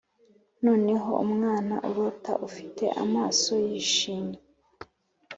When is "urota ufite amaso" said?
1.89-3.51